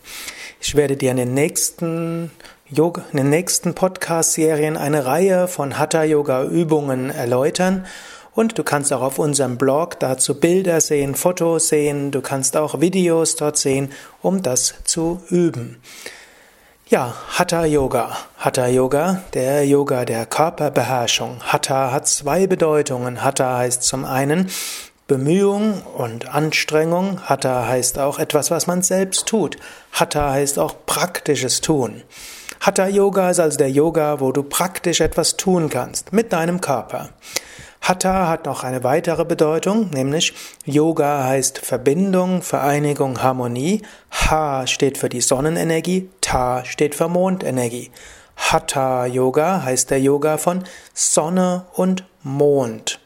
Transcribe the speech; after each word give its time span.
Ich 0.61 0.75
werde 0.75 0.97
dir 0.97 1.13
in 1.13 1.17
den 1.19 1.35
nächsten 1.35 2.33
Yoga, 2.69 3.05
in 3.13 3.19
den 3.19 3.31
nächsten 3.31 3.75
Podcast-Serien 3.75 4.77
eine 4.77 5.07
Reihe 5.07 5.47
von 5.47 5.79
Hatha-Yoga-Übungen 5.79 7.11
erläutern. 7.11 7.87
Und 8.35 8.59
du 8.59 8.65
kannst 8.65 8.93
auch 8.93 9.03
auf 9.03 9.19
unserem 9.19 9.57
Blog 9.57 9.99
dazu 10.01 10.39
Bilder 10.39 10.81
sehen, 10.81 11.15
Fotos 11.15 11.69
sehen, 11.69 12.11
du 12.11 12.21
kannst 12.21 12.57
auch 12.57 12.81
Videos 12.81 13.37
dort 13.37 13.57
sehen, 13.57 13.93
um 14.21 14.43
das 14.43 14.75
zu 14.85 15.23
üben. 15.29 15.81
Ja, 16.89 17.15
Hatha 17.37 17.65
Yoga. 17.65 18.17
Hatha 18.39 18.67
Yoga, 18.67 19.23
der 19.35 19.67
Yoga 19.67 20.05
der 20.05 20.27
Körperbeherrschung. 20.27 21.41
Hatha 21.41 21.93
hat 21.93 22.09
zwei 22.09 22.47
Bedeutungen. 22.47 23.23
Hatha 23.23 23.59
heißt 23.59 23.83
zum 23.83 24.05
einen 24.05 24.51
Bemühung 25.09 25.81
und 25.97 26.35
Anstrengung. 26.35 27.23
Hatha 27.25 27.67
heißt 27.67 27.99
auch 27.99 28.19
etwas, 28.19 28.51
was 28.51 28.67
man 28.67 28.83
selbst 28.83 29.27
tut. 29.27 29.57
Hatha 29.91 30.33
heißt 30.33 30.59
auch 30.59 30.75
praktisches 30.85 31.63
Tun. 31.63 32.03
Hatha 32.61 32.87
Yoga 32.87 33.31
ist 33.31 33.41
also 33.41 33.57
der 33.57 33.71
Yoga, 33.71 34.21
wo 34.21 34.33
du 34.33 34.43
praktisch 34.43 35.01
etwas 35.01 35.39
tun 35.39 35.71
kannst 35.71 36.13
mit 36.13 36.35
deinem 36.35 36.61
Körper. 36.61 37.09
Hatha 37.81 38.29
hat 38.29 38.45
noch 38.45 38.65
eine 38.65 38.85
weitere 38.85 39.25
Bedeutung, 39.25 39.89
nämlich 39.95 40.35
Yoga 40.67 41.25
heißt 41.25 41.57
Verbindung, 41.57 42.43
Vereinigung, 42.43 43.23
Harmonie. 43.23 43.81
Ha 44.13 44.67
steht 44.67 44.99
für 44.99 45.09
die 45.09 45.23
Sonnenenergie, 45.23 46.11
Ta 46.21 46.67
steht 46.67 46.95
für 46.95 47.09
Mondenergie. 47.09 47.91
Hatha 48.37 49.07
Yoga 49.07 49.63
heißt 49.63 49.89
der 49.89 50.03
Yoga 50.03 50.37
von 50.37 50.65
Sonne 50.93 51.65
und 51.73 52.05
Mond. 52.23 53.01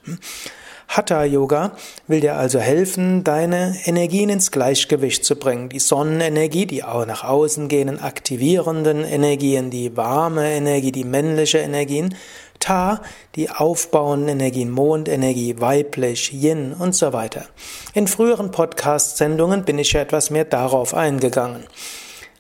Hatha 0.95 1.25
Yoga 1.25 1.73
will 2.07 2.21
dir 2.21 2.37
also 2.37 2.59
helfen, 2.59 3.25
deine 3.25 3.75
Energien 3.87 4.29
ins 4.29 4.51
Gleichgewicht 4.51 5.25
zu 5.25 5.37
bringen. 5.37 5.71
Die 5.71 5.79
Sonnenenergie, 5.79 6.67
die 6.67 6.85
auch 6.85 7.07
nach 7.07 7.25
außen 7.25 7.69
gehenden 7.69 7.99
aktivierenden 7.99 9.03
Energien, 9.03 9.71
die 9.71 9.97
warme 9.97 10.53
Energie, 10.53 10.93
die 10.93 11.05
männliche 11.05 11.61
Energien, 11.61 12.15
Ta, 12.61 13.01
die 13.37 13.49
aufbauenden 13.49 14.29
Energien, 14.29 14.71
Mondenergie, 14.71 15.59
weiblich, 15.59 16.31
Yin 16.35 16.75
und 16.75 16.95
so 16.95 17.15
weiter. 17.15 17.47
In 17.95 18.07
früheren 18.07 18.51
Podcast-Sendungen 18.51 19.65
bin 19.65 19.79
ich 19.79 19.95
ja 19.95 20.03
etwas 20.03 20.29
mehr 20.29 20.45
darauf 20.45 20.93
eingegangen. 20.93 21.65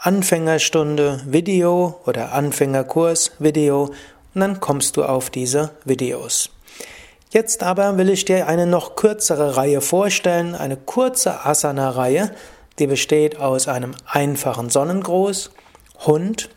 Anfängerstunde 0.00 1.20
Video 1.26 2.00
oder 2.06 2.32
Anfängerkurs 2.32 3.32
Video 3.38 3.90
und 4.34 4.40
dann 4.40 4.58
kommst 4.60 4.96
du 4.96 5.04
auf 5.04 5.28
diese 5.28 5.72
Videos. 5.84 6.55
Jetzt 7.30 7.62
aber 7.62 7.98
will 7.98 8.08
ich 8.08 8.24
dir 8.24 8.46
eine 8.46 8.66
noch 8.66 8.94
kürzere 8.94 9.56
Reihe 9.56 9.80
vorstellen, 9.80 10.54
eine 10.54 10.76
kurze 10.76 11.44
Asana-Reihe, 11.44 12.30
die 12.78 12.86
besteht 12.86 13.40
aus 13.40 13.68
einem 13.68 13.94
einfachen 14.06 14.70
Sonnengruß, 14.70 15.50
Hund, 16.06 16.50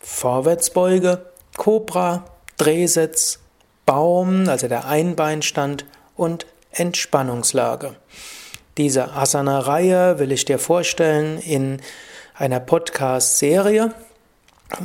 Vorwärtsbeuge, 0.00 1.26
Cobra, 1.56 2.24
Drehsitz, 2.56 3.38
Baum, 3.86 4.48
also 4.48 4.66
der 4.66 4.86
Einbeinstand 4.86 5.84
und 6.16 6.46
Entspannungslage. 6.72 7.94
Diese 8.76 9.12
Asana-Reihe 9.12 10.18
will 10.18 10.32
ich 10.32 10.44
dir 10.44 10.58
vorstellen 10.58 11.38
in 11.38 11.80
einer 12.34 12.60
Podcast-Serie 12.60 13.94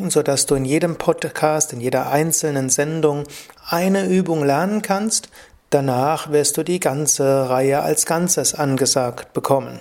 sodass 0.07 0.45
du 0.45 0.55
in 0.55 0.65
jedem 0.65 0.97
Podcast, 0.97 1.73
in 1.73 1.81
jeder 1.81 2.09
einzelnen 2.09 2.69
Sendung 2.69 3.23
eine 3.67 4.07
Übung 4.07 4.45
lernen 4.45 4.81
kannst. 4.81 5.29
Danach 5.69 6.31
wirst 6.31 6.57
du 6.57 6.63
die 6.63 6.79
ganze 6.79 7.49
Reihe 7.49 7.81
als 7.81 8.05
Ganzes 8.05 8.53
angesagt 8.53 9.33
bekommen. 9.33 9.79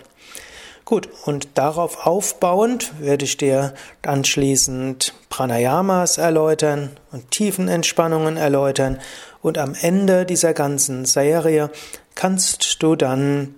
Gut, 0.84 1.08
und 1.24 1.48
darauf 1.54 2.06
aufbauend 2.06 2.92
werde 2.98 3.24
ich 3.24 3.36
dir 3.36 3.72
anschließend 4.04 5.14
Pranayamas 5.28 6.18
erläutern 6.18 6.90
und 7.12 7.30
Tiefenentspannungen 7.30 8.36
erläutern 8.36 8.98
und 9.42 9.58
am 9.58 9.74
Ende 9.80 10.26
dieser 10.26 10.54
ganzen 10.54 11.04
Serie 11.04 11.70
kannst 12.14 12.82
du 12.82 12.96
dann 12.96 13.54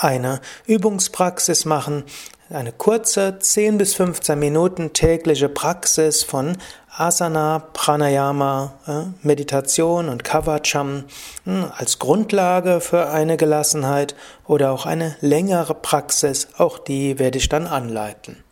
eine 0.00 0.40
Übungspraxis 0.66 1.64
machen, 1.64 2.04
eine 2.50 2.72
kurze 2.72 3.38
10 3.38 3.78
bis 3.78 3.94
15 3.94 4.38
Minuten 4.38 4.92
tägliche 4.92 5.48
Praxis 5.48 6.22
von 6.22 6.58
Asana, 6.96 7.60
Pranayama, 7.72 8.74
äh, 8.86 9.26
Meditation 9.26 10.08
und 10.08 10.24
Kavacham 10.24 11.04
hm, 11.44 11.72
als 11.76 11.98
Grundlage 11.98 12.80
für 12.80 13.08
eine 13.08 13.36
Gelassenheit 13.36 14.14
oder 14.46 14.72
auch 14.72 14.86
eine 14.86 15.16
längere 15.20 15.74
Praxis, 15.74 16.48
auch 16.58 16.78
die 16.78 17.18
werde 17.18 17.38
ich 17.38 17.48
dann 17.48 17.66
anleiten. 17.66 18.44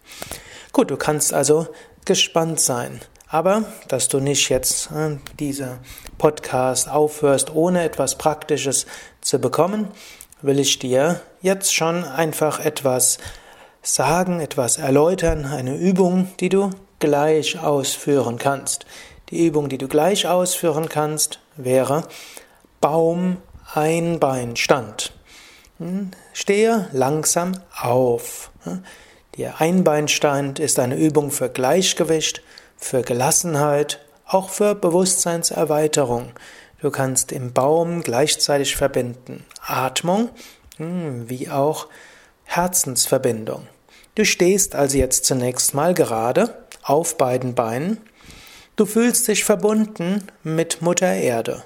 Gut, 0.72 0.90
du 0.90 0.96
kannst 0.96 1.34
also 1.34 1.68
gespannt 2.04 2.60
sein. 2.60 3.00
Aber, 3.28 3.64
dass 3.88 4.08
du 4.08 4.20
nicht 4.20 4.50
jetzt 4.50 4.90
äh, 4.90 5.16
diese 5.38 5.78
Podcast 6.18 6.90
aufhörst, 6.90 7.54
ohne 7.54 7.82
etwas 7.82 8.18
Praktisches 8.18 8.86
zu 9.20 9.38
bekommen, 9.38 9.88
will 10.42 10.58
ich 10.58 10.78
dir 10.78 11.20
jetzt 11.40 11.74
schon 11.74 12.04
einfach 12.04 12.60
etwas 12.60 13.18
sagen, 13.82 14.40
etwas 14.40 14.78
erläutern, 14.78 15.44
eine 15.44 15.76
Übung, 15.76 16.28
die 16.38 16.48
du 16.48 16.70
gleich 17.00 17.58
ausführen 17.58 18.38
kannst. 18.38 18.86
Die 19.30 19.44
Übung, 19.46 19.68
die 19.68 19.78
du 19.78 19.88
gleich 19.88 20.28
ausführen 20.28 20.88
kannst, 20.88 21.40
wäre 21.56 22.04
Baum 22.80 23.38
Einbeinstand. 23.74 25.12
Hm, 25.78 26.12
stehe 26.32 26.88
langsam 26.92 27.52
auf. 27.80 28.50
Der 29.36 29.60
Einbeinstand 29.60 30.58
ist 30.60 30.78
eine 30.78 30.96
Übung 30.96 31.30
für 31.30 31.48
Gleichgewicht, 31.48 32.42
für 32.76 33.02
Gelassenheit, 33.02 34.00
auch 34.26 34.50
für 34.50 34.74
Bewusstseinserweiterung. 34.74 36.32
Du 36.80 36.90
kannst 36.90 37.32
im 37.32 37.52
Baum 37.52 38.02
gleichzeitig 38.02 38.76
verbinden 38.76 39.44
Atmung 39.66 40.30
hm, 40.76 41.28
wie 41.28 41.50
auch 41.50 41.88
Herzensverbindung. 42.44 43.66
Du 44.14 44.26
stehst 44.26 44.74
also 44.74 44.98
jetzt 44.98 45.24
zunächst 45.24 45.72
mal 45.72 45.94
gerade 45.94 46.66
auf 46.82 47.16
beiden 47.16 47.54
Beinen. 47.54 47.98
Du 48.76 48.84
fühlst 48.84 49.26
dich 49.28 49.44
verbunden 49.44 50.26
mit 50.42 50.82
Mutter 50.82 51.12
Erde. 51.12 51.62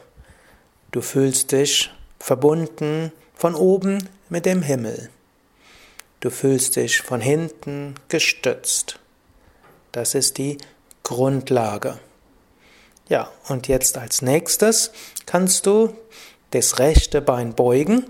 Du 0.93 1.01
fühlst 1.01 1.51
dich 1.51 1.91
verbunden 2.21 3.11
von 3.35 3.55
oben 3.55 4.09
mit 4.29 4.47
dem 4.47 4.63
Himmel. 4.63 5.11
Du 6.21 6.31
fühlst 6.31 6.77
dich 6.77 7.03
von 7.03 7.21
hinten 7.21 7.95
gestützt. 8.09 9.01
Das 9.91 10.15
ist 10.15 10.39
die 10.39 10.59
Grundlage. 11.03 11.99
Ja, 13.09 13.31
und 13.49 13.69
jetzt 13.69 13.99
als 13.99 14.23
nächstes 14.23 14.93
kannst 15.27 15.67
du 15.67 15.97
das 16.53 16.79
rechte 16.79 17.21
Bein 17.21 17.55
beugen 17.55 18.05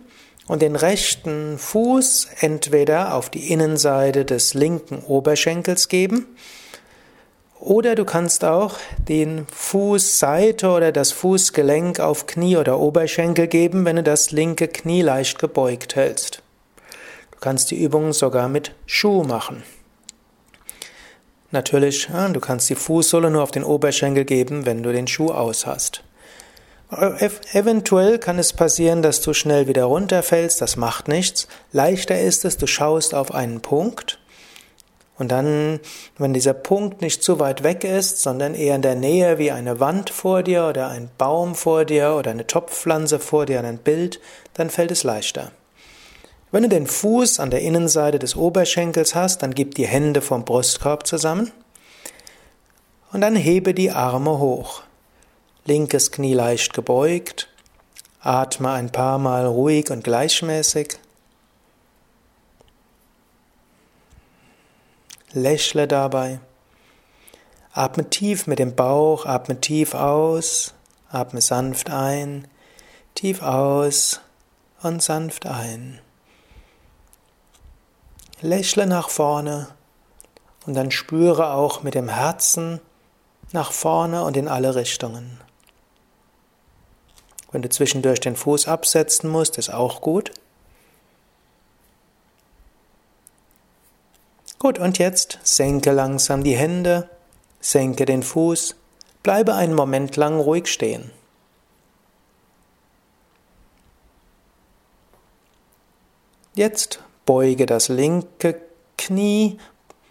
und 0.46 0.62
den 0.62 0.76
rechten 0.76 1.58
Fuß 1.58 2.28
entweder 2.40 3.14
auf 3.14 3.30
die 3.30 3.50
Innenseite 3.50 4.24
des 4.24 4.54
linken 4.54 5.00
Oberschenkels 5.00 5.88
geben 5.88 6.26
oder 7.66 7.94
du 7.94 8.04
kannst 8.04 8.44
auch 8.44 8.76
den 9.08 9.46
Fußseite 9.48 10.68
oder 10.68 10.92
das 10.92 11.12
Fußgelenk 11.12 12.00
auf 12.00 12.26
Knie 12.26 12.56
oder 12.56 12.78
Oberschenkel 12.78 13.48
geben, 13.48 13.84
wenn 13.84 13.96
du 13.96 14.02
das 14.02 14.30
linke 14.30 14.68
Knie 14.68 15.02
leicht 15.02 15.38
gebeugt 15.38 15.96
hältst. 15.96 16.42
Du 17.32 17.38
kannst 17.40 17.70
die 17.70 17.82
Übung 17.82 18.12
sogar 18.12 18.48
mit 18.48 18.72
Schuh 18.86 19.24
machen. 19.24 19.62
Natürlich, 21.50 22.06
du 22.06 22.40
kannst 22.40 22.68
die 22.70 22.74
Fußsohle 22.74 23.30
nur 23.30 23.42
auf 23.42 23.50
den 23.50 23.64
Oberschenkel 23.64 24.24
geben, 24.24 24.66
wenn 24.66 24.82
du 24.82 24.92
den 24.92 25.06
Schuh 25.06 25.30
aus 25.30 25.66
hast. 25.66 26.02
Eventuell 26.88 28.18
kann 28.18 28.38
es 28.38 28.52
passieren, 28.52 29.02
dass 29.02 29.20
du 29.20 29.32
schnell 29.32 29.66
wieder 29.66 29.84
runterfällst, 29.84 30.60
das 30.60 30.76
macht 30.76 31.08
nichts. 31.08 31.48
Leichter 31.72 32.20
ist 32.20 32.44
es, 32.44 32.58
du 32.58 32.66
schaust 32.66 33.12
auf 33.12 33.34
einen 33.34 33.60
Punkt 33.60 34.20
und 35.18 35.32
dann, 35.32 35.80
wenn 36.18 36.34
dieser 36.34 36.52
Punkt 36.52 37.00
nicht 37.00 37.22
zu 37.22 37.40
weit 37.40 37.62
weg 37.62 37.84
ist, 37.84 38.22
sondern 38.22 38.54
eher 38.54 38.76
in 38.76 38.82
der 38.82 38.96
Nähe 38.96 39.38
wie 39.38 39.50
eine 39.50 39.80
Wand 39.80 40.10
vor 40.10 40.42
dir 40.42 40.66
oder 40.66 40.88
ein 40.88 41.08
Baum 41.16 41.54
vor 41.54 41.84
dir 41.84 42.14
oder 42.16 42.30
eine 42.30 42.46
Topfpflanze 42.46 43.18
vor 43.18 43.46
dir, 43.46 43.64
ein 43.64 43.78
Bild, 43.78 44.20
dann 44.54 44.68
fällt 44.68 44.90
es 44.90 45.04
leichter. 45.04 45.52
Wenn 46.52 46.62
du 46.62 46.68
den 46.68 46.86
Fuß 46.86 47.40
an 47.40 47.50
der 47.50 47.62
Innenseite 47.62 48.18
des 48.18 48.36
Oberschenkels 48.36 49.14
hast, 49.14 49.42
dann 49.42 49.54
gib 49.54 49.74
die 49.74 49.86
Hände 49.86 50.20
vom 50.20 50.44
Brustkorb 50.44 51.06
zusammen 51.06 51.50
und 53.12 53.22
dann 53.22 53.34
hebe 53.34 53.72
die 53.74 53.90
Arme 53.90 54.38
hoch. 54.38 54.82
Linkes 55.68 56.12
Knie 56.12 56.32
leicht 56.32 56.74
gebeugt, 56.74 57.48
atme 58.20 58.70
ein 58.70 58.92
paar 58.92 59.18
Mal 59.18 59.46
ruhig 59.46 59.90
und 59.90 60.04
gleichmäßig. 60.04 60.96
Lächle 65.32 65.88
dabei. 65.88 66.38
Atme 67.72 68.08
tief 68.08 68.46
mit 68.46 68.60
dem 68.60 68.76
Bauch, 68.76 69.26
atme 69.26 69.60
tief 69.60 69.94
aus, 69.94 70.72
atme 71.10 71.40
sanft 71.40 71.90
ein, 71.90 72.46
tief 73.16 73.42
aus 73.42 74.20
und 74.82 75.02
sanft 75.02 75.46
ein. 75.46 76.00
Lächle 78.40 78.86
nach 78.86 79.08
vorne 79.08 79.66
und 80.64 80.74
dann 80.74 80.92
spüre 80.92 81.54
auch 81.54 81.82
mit 81.82 81.94
dem 81.94 82.08
Herzen 82.08 82.80
nach 83.50 83.72
vorne 83.72 84.22
und 84.22 84.36
in 84.36 84.46
alle 84.46 84.76
Richtungen. 84.76 85.40
Wenn 87.56 87.62
du 87.62 87.70
zwischendurch 87.70 88.20
den 88.20 88.36
Fuß 88.36 88.68
absetzen 88.68 89.30
musst, 89.30 89.56
ist 89.56 89.70
auch 89.70 90.02
gut. 90.02 90.30
Gut, 94.58 94.78
und 94.78 94.98
jetzt 94.98 95.38
senke 95.42 95.92
langsam 95.92 96.44
die 96.44 96.54
Hände, 96.54 97.08
senke 97.58 98.04
den 98.04 98.22
Fuß, 98.22 98.76
bleibe 99.22 99.54
einen 99.54 99.72
Moment 99.72 100.16
lang 100.16 100.38
ruhig 100.38 100.66
stehen. 100.66 101.10
Jetzt 106.54 107.00
beuge 107.24 107.64
das 107.64 107.88
linke 107.88 108.60
Knie, 108.98 109.56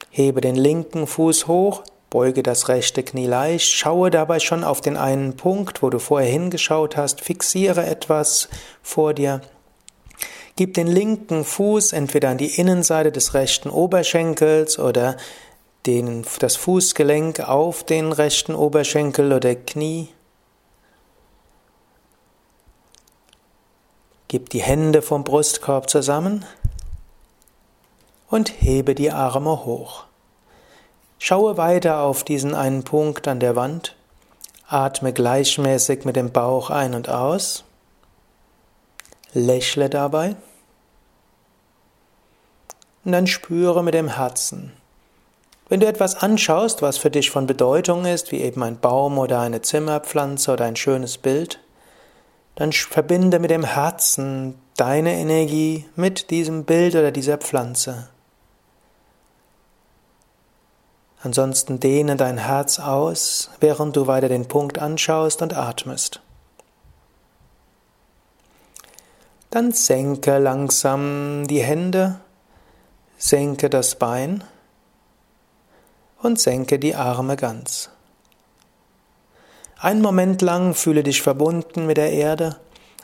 hebe 0.10 0.42
den 0.42 0.56
linken 0.56 1.06
Fuß 1.06 1.46
hoch, 1.46 1.84
beuge 2.16 2.44
das 2.44 2.70
rechte 2.70 3.04
Knie 3.04 3.28
leicht, 3.28 3.70
schaue 3.74 4.10
dabei 4.10 4.40
schon 4.40 4.64
auf 4.64 4.80
den 4.80 4.96
einen 4.96 5.36
Punkt, 5.36 5.84
wo 5.84 5.90
du 5.90 6.00
vorher 6.00 6.32
hingeschaut 6.32 6.96
hast, 6.96 7.20
fixiere 7.20 7.86
etwas 7.86 8.48
vor 8.82 9.14
dir. 9.14 9.42
Gib 10.56 10.76
den 10.76 10.88
linken 10.88 11.44
Fuß 11.44 11.92
entweder 11.92 12.30
an 12.30 12.38
die 12.38 12.58
Innenseite 12.58 13.12
des 13.12 13.34
rechten 13.34 13.70
Oberschenkels 13.70 14.80
oder 14.80 15.18
den, 15.86 16.26
das 16.40 16.56
Fußgelenk 16.56 17.42
auf 17.42 17.84
den 17.84 18.14
rechten 18.14 18.56
Oberschenkel 18.56 19.34
oder 19.34 19.54
Knie. 19.54 20.08
Gib 24.30 24.52
die 24.52 24.62
Hände 24.62 25.02
vom 25.02 25.26
Brustkorb 25.26 25.90
zusammen 25.90 26.46
und 28.30 28.54
hebe 28.62 28.96
die 28.96 29.12
Arme 29.12 29.66
hoch. 29.66 30.06
Schaue 31.20 31.58
weiter 31.58 32.02
auf 32.02 32.24
diesen 32.24 32.54
einen 32.54 32.84
Punkt 32.84 33.28
an 33.28 33.40
der 33.40 33.56
Wand. 33.56 33.96
Atme 34.68 35.14
gleichmäßig 35.14 36.06
mit 36.06 36.16
dem 36.16 36.32
Bauch 36.32 36.70
ein 36.70 36.94
und 36.94 37.10
aus. 37.10 37.64
Lächle 39.34 39.90
dabei. 39.90 40.36
Und 43.04 43.12
dann 43.12 43.28
spüre 43.28 43.84
mit 43.84 43.94
dem 43.94 44.08
Herzen. 44.08 44.74
Wenn 45.68 45.80
du 45.80 45.88
etwas 45.88 46.16
anschaust, 46.16 46.82
was 46.82 46.98
für 46.98 47.10
dich 47.10 47.32
von 47.32 47.48
Bedeutung 47.48 48.06
ist, 48.06 48.32
wie 48.32 48.42
eben 48.42 48.62
ein 48.62 48.80
Baum 48.80 49.18
oder 49.18 49.40
eine 49.40 49.62
Zimmerpflanze 49.62 50.54
oder 50.54 50.66
ein 50.66 50.76
schönes 50.76 51.18
Bild, 51.18 51.60
dann 52.56 52.72
verbinde 52.72 53.40
mit 53.40 53.52
dem 53.52 53.64
Herzen 53.64 54.56
deine 54.78 55.14
Energie 55.14 55.86
mit 55.96 56.30
diesem 56.30 56.66
Bild 56.66 56.96
oder 56.96 57.12
dieser 57.12 57.38
Pflanze. 57.38 58.10
Ansonsten 61.26 61.80
dehne 61.80 62.18
dein 62.18 62.38
Herz 62.38 62.80
aus, 62.80 63.50
während 63.60 63.96
du 63.96 64.06
weiter 64.06 64.30
den 64.30 64.48
Punkt 64.48 64.78
anschaust 64.78 65.42
und 65.42 65.58
atmest. 65.58 66.22
Dann 69.50 69.72
senke 69.72 70.38
langsam 70.38 71.48
die 71.48 71.64
Hände, 71.64 72.20
senke 73.18 73.72
das 73.72 73.96
Bein 73.96 74.44
und 76.22 76.40
senke 76.40 76.78
die 76.78 76.94
Arme 76.94 77.38
ganz. 77.38 77.90
Ein 79.80 80.04
Moment 80.04 80.44
lang 80.44 80.76
fühle 80.76 81.02
dich 81.02 81.24
verbunden 81.24 81.88
mit 81.88 81.98
der 81.98 82.12
Erde, 82.12 82.58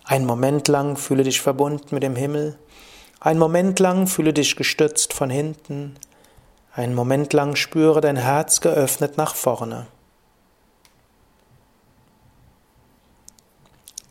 ein 0.03 0.27
Moment 0.27 0.67
lang 0.67 0.95
fühle 0.95 1.23
dich 1.23 1.41
verbunden 1.41 1.87
mit 1.89 2.03
dem 2.03 2.15
Himmel, 2.15 2.59
ein 3.19 3.39
Moment 3.39 3.79
lang 3.79 4.05
fühle 4.05 4.31
dich 4.31 4.55
gestützt 4.55 5.11
von 5.11 5.31
hinten, 5.31 5.95
einen 6.73 6.95
Moment 6.95 7.33
lang 7.33 7.55
spüre 7.55 8.01
dein 8.01 8.15
Herz 8.15 8.61
geöffnet 8.61 9.17
nach 9.17 9.35
vorne. 9.35 9.87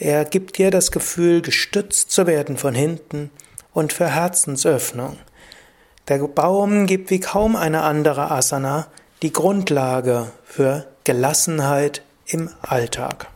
Er 0.00 0.24
gibt 0.24 0.58
dir 0.58 0.72
das 0.72 0.90
Gefühl, 0.90 1.42
gestützt 1.42 2.10
zu 2.10 2.26
werden 2.26 2.56
von 2.56 2.74
hinten 2.74 3.30
und 3.72 3.92
für 3.92 4.08
Herzensöffnung. 4.08 5.16
Der 6.08 6.18
Baum 6.18 6.86
gibt 6.86 7.10
wie 7.10 7.20
kaum 7.20 7.54
eine 7.54 7.82
andere 7.82 8.32
Asana 8.32 8.88
die 9.22 9.32
Grundlage 9.32 10.32
für 10.44 10.86
Gelassenheit 11.04 12.02
im 12.26 12.50
Alltag. 12.62 13.28